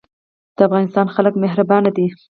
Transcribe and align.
د 0.55 0.57
افغانستان 0.67 1.07
خلک 1.15 1.33
مهربان 1.43 1.83
دي 1.95 2.07